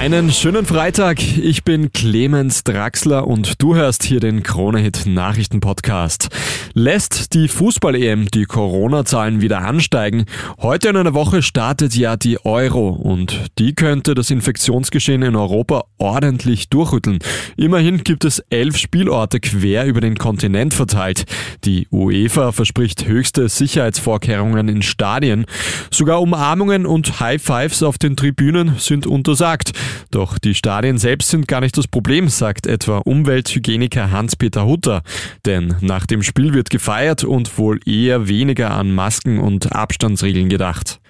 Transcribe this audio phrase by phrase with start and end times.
[0.00, 1.20] Einen schönen Freitag.
[1.20, 6.30] Ich bin Clemens Draxler und du hörst hier den Kronehit Nachrichten Podcast.
[6.72, 10.24] Lässt die Fußball-EM die Corona-Zahlen wieder ansteigen?
[10.62, 15.84] Heute in einer Woche startet ja die Euro und die könnte das Infektionsgeschehen in Europa
[15.98, 17.18] ordentlich durchrütteln.
[17.58, 21.26] Immerhin gibt es elf Spielorte quer über den Kontinent verteilt.
[21.64, 25.44] Die UEFA verspricht höchste Sicherheitsvorkehrungen in Stadien.
[25.90, 29.72] Sogar Umarmungen und High Fives auf den Tribünen sind untersagt.
[30.10, 35.02] Doch die Stadien selbst sind gar nicht das Problem, sagt etwa Umwelthygieniker Hans-Peter Hutter.
[35.46, 41.00] Denn nach dem Spiel wird gefeiert und wohl eher weniger an Masken und Abstandsregeln gedacht.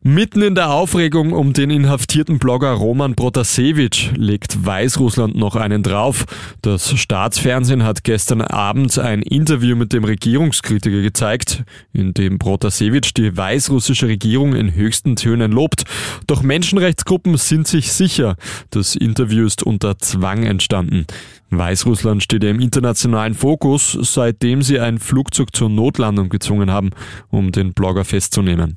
[0.00, 6.24] Mitten in der Aufregung um den inhaftierten Blogger Roman Protasevich legt Weißrussland noch einen drauf.
[6.62, 13.36] Das Staatsfernsehen hat gestern Abend ein Interview mit dem Regierungskritiker gezeigt, in dem Protasevich die
[13.36, 15.82] weißrussische Regierung in höchsten Tönen lobt.
[16.28, 18.36] Doch Menschenrechtsgruppen sind sich sicher,
[18.70, 21.06] das Interview ist unter Zwang entstanden.
[21.50, 26.90] Weißrussland steht im internationalen Fokus, seitdem sie ein Flugzeug zur Notlandung gezwungen haben,
[27.30, 28.76] um den Blogger festzunehmen.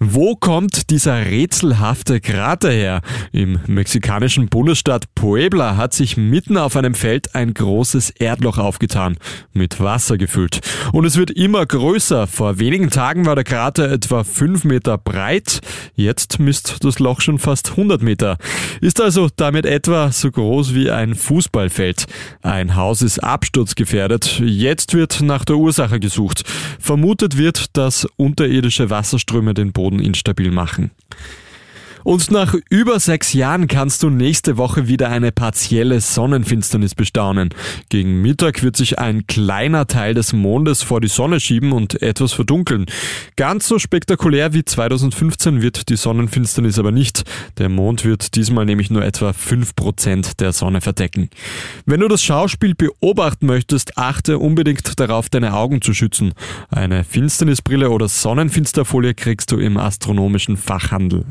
[0.00, 3.00] Wo kommt dieser rätselhafte Krater her?
[3.30, 9.16] Im mexikanischen Bundesstaat Puebla hat sich mitten auf einem Feld ein großes Erdloch aufgetan,
[9.52, 10.60] mit Wasser gefüllt.
[10.92, 12.26] Und es wird immer größer.
[12.26, 15.60] Vor wenigen Tagen war der Krater etwa 5 Meter breit.
[15.94, 18.36] Jetzt misst das Loch schon fast 100 Meter.
[18.80, 22.06] Ist also damit etwa so groß wie ein Fußballfeld.
[22.42, 24.40] Ein Haus ist absturzgefährdet.
[24.44, 26.42] Jetzt wird nach der Ursache gesucht.
[26.80, 30.92] Vermutet wird, dass unterirdische Wasserströme den Boden Boden instabil machen.
[32.04, 37.48] Und nach über sechs Jahren kannst du nächste Woche wieder eine partielle Sonnenfinsternis bestaunen.
[37.88, 42.34] Gegen Mittag wird sich ein kleiner Teil des Mondes vor die Sonne schieben und etwas
[42.34, 42.84] verdunkeln.
[43.36, 47.24] Ganz so spektakulär wie 2015 wird die Sonnenfinsternis aber nicht.
[47.56, 51.30] Der Mond wird diesmal nämlich nur etwa 5% der Sonne verdecken.
[51.86, 56.34] Wenn du das Schauspiel beobachten möchtest, achte unbedingt darauf, deine Augen zu schützen.
[56.68, 61.24] Eine Finsternisbrille oder Sonnenfinsterfolie kriegst du im astronomischen Fachhandel.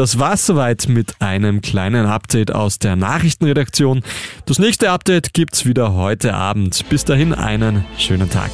[0.00, 4.02] Das war's soweit mit einem kleinen Update aus der Nachrichtenredaktion.
[4.46, 6.88] Das nächste Update gibt's wieder heute Abend.
[6.88, 8.50] Bis dahin einen schönen Tag.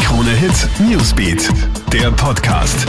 [0.00, 1.50] Krone Hit Newsbeat,
[1.92, 2.86] der Podcast.